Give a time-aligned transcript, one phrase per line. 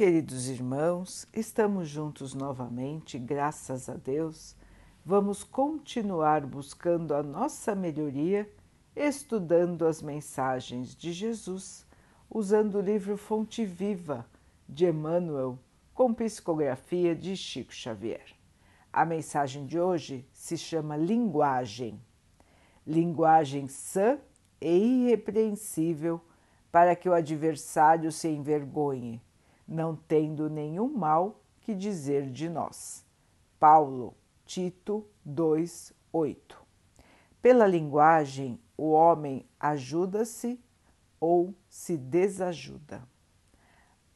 [0.00, 4.56] Queridos irmãos, estamos juntos novamente, graças a Deus.
[5.04, 8.50] Vamos continuar buscando a nossa melhoria,
[8.96, 11.86] estudando as mensagens de Jesus,
[12.30, 14.24] usando o livro Fonte Viva
[14.66, 15.58] de Emmanuel,
[15.92, 18.24] com psicografia de Chico Xavier.
[18.90, 22.00] A mensagem de hoje se chama Linguagem.
[22.86, 24.18] Linguagem sã
[24.62, 26.22] e irrepreensível
[26.72, 29.20] para que o adversário se envergonhe
[29.70, 33.06] não tendo nenhum mal que dizer de nós.
[33.60, 36.56] Paulo, Tito 2:8.
[37.40, 40.60] Pela linguagem, o homem ajuda-se
[41.20, 43.02] ou se desajuda.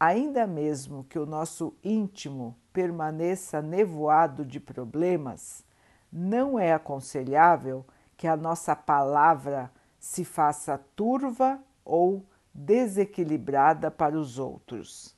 [0.00, 5.64] Ainda mesmo que o nosso íntimo permaneça nevoado de problemas,
[6.10, 15.13] não é aconselhável que a nossa palavra se faça turva ou desequilibrada para os outros.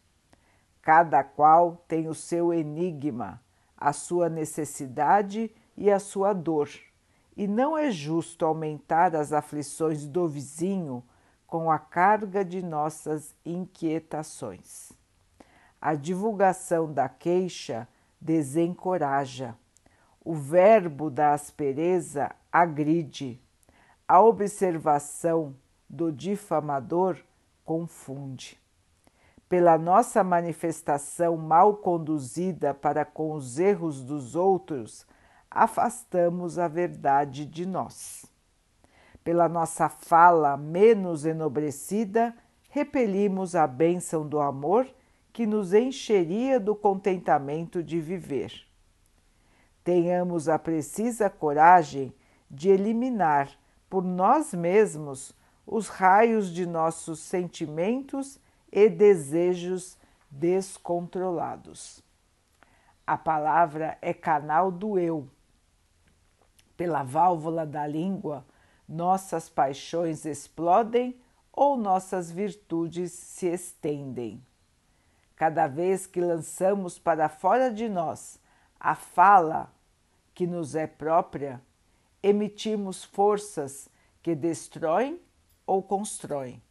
[0.86, 3.42] Cada qual tem o seu enigma,
[3.76, 6.70] a sua necessidade e a sua dor,
[7.36, 11.02] e não é justo aumentar as aflições do vizinho
[11.44, 14.92] com a carga de nossas inquietações.
[15.80, 17.88] A divulgação da queixa
[18.20, 19.56] desencoraja,
[20.24, 23.42] o verbo da aspereza agride,
[24.06, 25.52] a observação
[25.90, 27.18] do difamador
[27.64, 28.56] confunde
[29.48, 35.06] pela nossa manifestação mal conduzida para com os erros dos outros,
[35.50, 38.26] afastamos a verdade de nós.
[39.22, 42.34] Pela nossa fala menos enobrecida,
[42.70, 44.86] repelimos a bênção do amor
[45.32, 48.52] que nos encheria do contentamento de viver.
[49.84, 52.12] Tenhamos a precisa coragem
[52.50, 53.50] de eliminar
[53.88, 55.32] por nós mesmos
[55.66, 59.96] os raios de nossos sentimentos e desejos
[60.30, 62.02] descontrolados.
[63.06, 65.28] A palavra é canal do eu.
[66.76, 68.44] Pela válvula da língua,
[68.88, 71.18] nossas paixões explodem
[71.52, 74.44] ou nossas virtudes se estendem.
[75.34, 78.38] Cada vez que lançamos para fora de nós
[78.78, 79.72] a fala
[80.34, 81.62] que nos é própria,
[82.22, 83.88] emitimos forças
[84.22, 85.20] que destroem
[85.66, 86.62] ou constroem,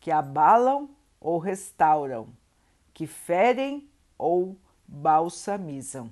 [0.00, 0.88] que abalam
[1.22, 2.28] ou restauram,
[2.92, 3.88] que ferem
[4.18, 4.56] ou
[4.86, 6.10] balsamizam.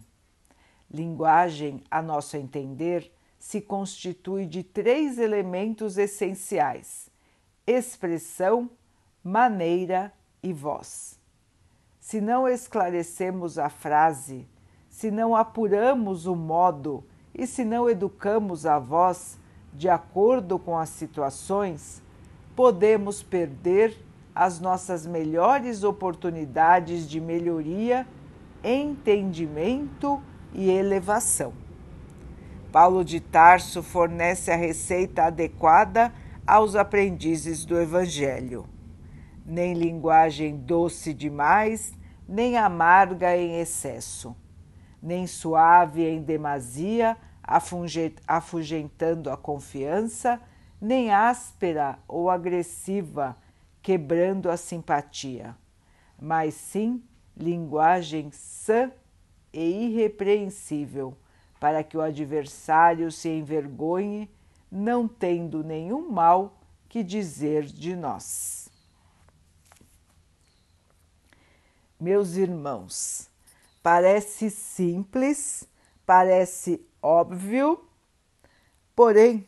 [0.91, 7.11] Linguagem, a nosso entender, se constitui de três elementos essenciais:
[7.67, 8.71] expressão,
[9.23, 10.13] maneira
[10.43, 11.19] e voz.
[11.99, 14.49] Se não esclarecemos a frase,
[14.89, 17.05] se não apuramos o modo
[17.35, 19.39] e se não educamos a voz
[19.73, 22.03] de acordo com as situações,
[22.57, 23.97] podemos perder
[24.35, 28.07] as nossas melhores oportunidades de melhoria,
[28.63, 31.53] entendimento e elevação.
[32.73, 36.13] Paulo de Tarso fornece a receita adequada
[36.47, 38.67] aos aprendizes do Evangelho.
[39.45, 41.93] Nem linguagem doce demais,
[42.29, 44.37] nem amarga em excesso,
[45.03, 47.17] nem suave em demasia,
[48.27, 50.41] afugentando a confiança,
[50.81, 53.37] nem áspera ou agressiva,
[53.91, 55.57] quebrando a simpatia,
[56.17, 57.03] mas sim
[57.37, 58.93] linguagem sã
[59.53, 61.19] e irrepreensível,
[61.59, 64.31] para que o adversário se envergonhe,
[64.71, 68.69] não tendo nenhum mal que dizer de nós.
[71.99, 73.29] Meus irmãos,
[73.83, 75.65] parece simples,
[76.07, 77.85] parece óbvio,
[78.95, 79.45] porém,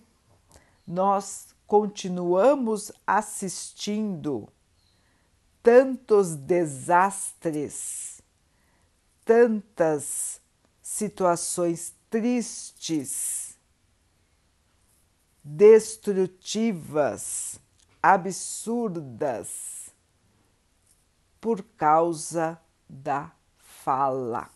[0.84, 4.46] nós continuamos assistindo
[5.62, 8.20] tantos desastres,
[9.24, 10.38] tantas
[10.82, 13.56] situações tristes,
[15.42, 17.58] destrutivas,
[18.02, 19.88] absurdas,
[21.40, 24.50] por causa da fala.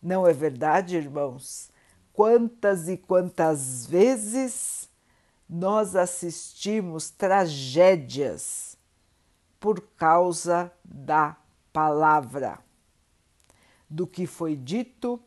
[0.00, 1.70] Não é verdade, irmãos?
[2.10, 4.88] Quantas e quantas vezes
[5.52, 8.78] nós assistimos tragédias
[9.58, 11.36] por causa da
[11.72, 12.60] palavra,
[13.88, 15.20] do que foi dito,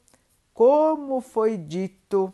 [0.53, 2.33] como foi dito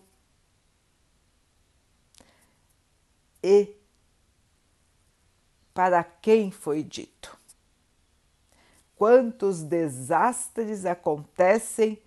[3.41, 3.75] e
[5.73, 7.39] para quem foi dito.
[8.95, 11.99] Quantos desastres acontecem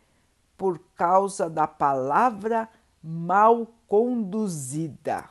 [0.56, 2.68] por causa da palavra
[3.02, 5.28] mal conduzida.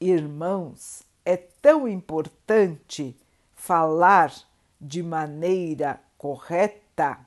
[0.00, 3.16] Irmãos, é tão importante
[3.52, 4.32] falar
[4.80, 7.18] de maneira correta,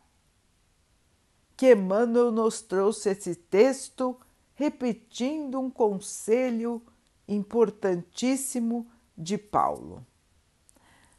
[1.58, 4.18] que Emmanuel nos trouxe esse texto
[4.56, 6.82] repetindo um conselho
[7.28, 10.06] importantíssimo de Paulo.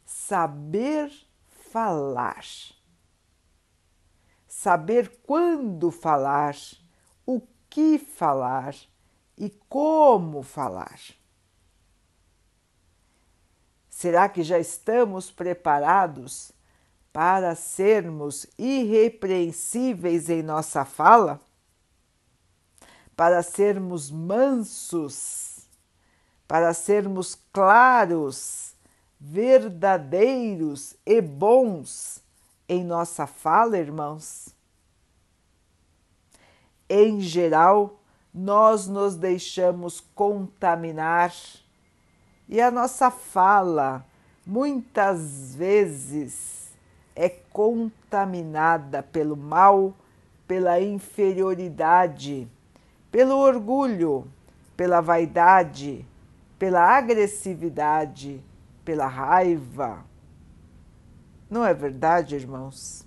[0.03, 1.11] Saber
[1.71, 2.43] falar.
[4.47, 6.55] Saber quando falar,
[7.25, 8.75] o que falar
[9.37, 10.99] e como falar.
[14.03, 16.51] Será que já estamos preparados
[17.13, 21.39] para sermos irrepreensíveis em nossa fala?
[23.15, 25.69] Para sermos mansos?
[26.45, 28.75] Para sermos claros,
[29.17, 32.21] verdadeiros e bons
[32.67, 34.49] em nossa fala, irmãos?
[36.89, 38.01] Em geral,
[38.33, 41.33] nós nos deixamos contaminar
[42.47, 44.05] e a nossa fala
[44.45, 46.71] muitas vezes
[47.15, 49.93] é contaminada pelo mal,
[50.47, 52.47] pela inferioridade,
[53.11, 54.27] pelo orgulho,
[54.75, 56.05] pela vaidade,
[56.57, 58.43] pela agressividade,
[58.83, 60.03] pela raiva.
[61.49, 63.05] Não é verdade, irmãos?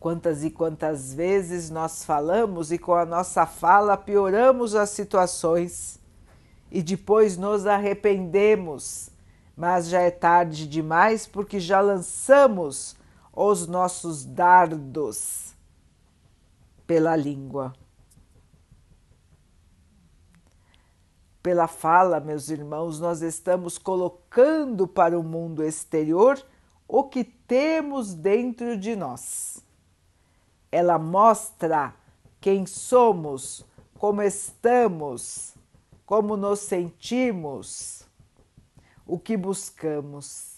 [0.00, 5.97] Quantas e quantas vezes nós falamos e com a nossa fala pioramos as situações
[6.70, 9.10] e depois nos arrependemos,
[9.56, 12.96] mas já é tarde demais porque já lançamos
[13.32, 15.54] os nossos dardos
[16.86, 17.74] pela língua.
[21.42, 26.44] Pela fala, meus irmãos, nós estamos colocando para o mundo exterior
[26.86, 29.62] o que temos dentro de nós
[30.70, 31.94] ela mostra
[32.40, 33.64] quem somos,
[33.98, 35.54] como estamos,
[36.08, 38.02] como nos sentimos,
[39.06, 40.56] o que buscamos.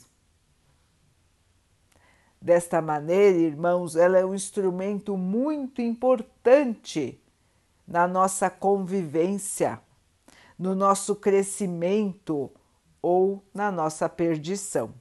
[2.41, 7.21] Desta maneira, irmãos, ela é um instrumento muito importante
[7.85, 9.81] na nossa convivência,
[10.57, 12.49] no nosso crescimento
[13.03, 14.95] ou na nossa perdição.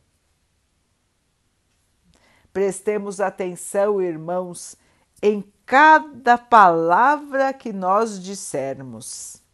[2.51, 4.75] Prestemos atenção, irmãos,
[5.21, 9.47] em cada palavra que nós dissermos.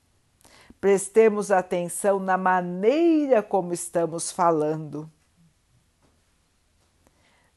[0.80, 5.10] Prestemos atenção na maneira como estamos falando.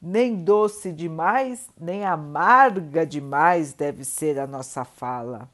[0.01, 5.49] Nem doce demais, nem amarga demais deve ser a nossa fala.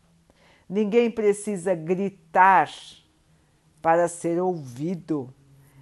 [0.69, 2.69] Ninguém precisa gritar
[3.81, 5.33] para ser ouvido.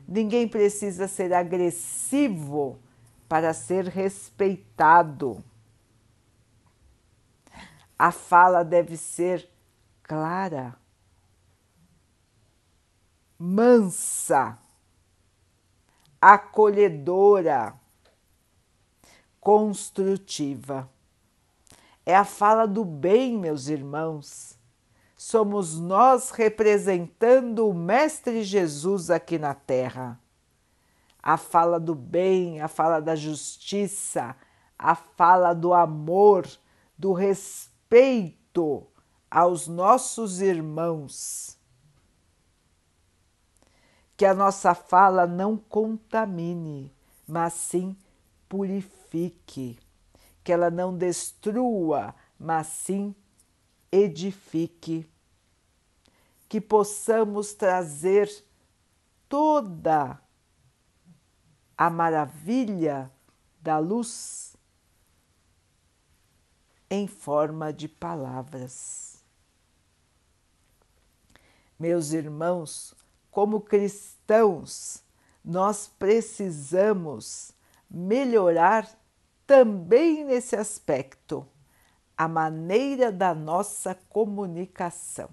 [0.07, 2.79] Ninguém precisa ser agressivo
[3.27, 5.43] para ser respeitado
[7.97, 9.49] a fala deve ser
[10.01, 10.75] clara,
[13.45, 14.57] mansa,
[16.21, 17.77] acolhedora,
[19.41, 20.89] construtiva.
[22.05, 24.57] É a fala do bem, meus irmãos.
[25.17, 30.17] Somos nós representando o Mestre Jesus aqui na Terra.
[31.21, 34.37] A fala do bem, a fala da justiça,
[34.79, 36.47] a fala do amor,
[36.97, 38.87] do respeito
[39.29, 41.61] aos nossos irmãos.
[44.23, 46.89] Que a nossa fala não contamine,
[47.27, 47.93] mas sim
[48.47, 49.77] purifique.
[50.41, 53.13] Que ela não destrua, mas sim
[53.91, 55.05] edifique.
[56.47, 58.31] Que possamos trazer
[59.27, 60.17] toda
[61.77, 63.11] a maravilha
[63.59, 64.55] da luz
[66.89, 69.21] em forma de palavras.
[71.77, 72.95] Meus irmãos,
[73.33, 75.03] como cristãos,
[75.43, 77.51] nós precisamos
[77.89, 78.87] melhorar
[79.45, 81.45] também nesse aspecto
[82.15, 85.29] a maneira da nossa comunicação.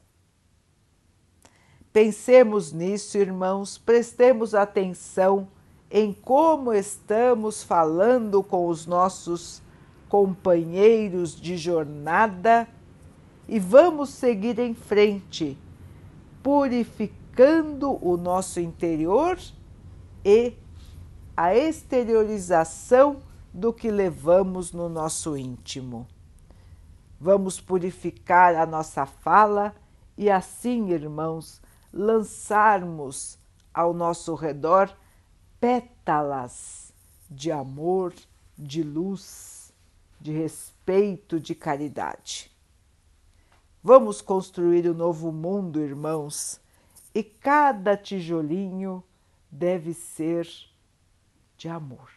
[1.92, 5.46] Pensemos nisso, irmãos, prestemos atenção
[5.90, 9.60] em como estamos falando com os nossos
[10.08, 12.66] companheiros de jornada
[13.46, 15.58] e vamos seguir em frente,
[16.42, 17.19] purificando
[18.02, 19.38] o nosso interior
[20.24, 20.54] e
[21.36, 23.22] a exteriorização
[23.52, 26.06] do que levamos no nosso íntimo.
[27.18, 29.74] Vamos purificar a nossa fala
[30.16, 31.60] e assim, irmãos,
[31.92, 33.38] lançarmos
[33.72, 34.90] ao nosso redor
[35.58, 36.92] pétalas
[37.30, 38.12] de amor,
[38.58, 39.60] de luz
[40.20, 42.50] de respeito, de caridade.
[43.82, 46.60] Vamos construir o um novo mundo, irmãos,
[47.14, 49.02] e cada tijolinho
[49.50, 50.48] deve ser
[51.56, 52.10] de amor.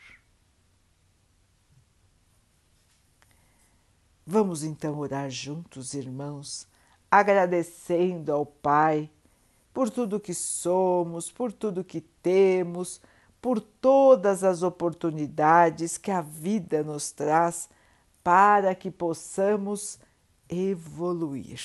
[4.26, 6.68] Vamos então orar juntos, irmãos,
[7.12, 9.10] agradecendo ao Pai
[9.74, 13.02] por tudo que somos, por tudo que temos,
[13.42, 17.70] por todas as oportunidades que a vida nos traz
[18.24, 20.00] para que possamos
[20.48, 21.60] evoluir,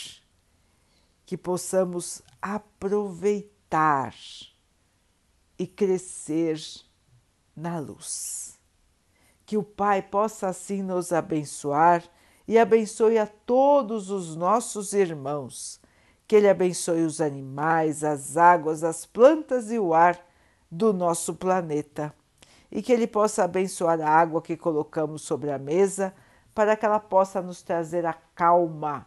[1.28, 4.14] que possamos aproveitar
[5.58, 6.58] e crescer
[7.54, 8.58] na luz.
[9.44, 12.02] Que o Pai possa assim nos abençoar
[12.46, 15.78] e abençoe a todos os nossos irmãos.
[16.26, 20.18] Que Ele abençoe os animais, as águas, as plantas e o ar
[20.70, 22.14] do nosso planeta.
[22.72, 26.14] E que Ele possa abençoar a água que colocamos sobre a mesa
[26.54, 29.06] para que ela possa nos trazer a calma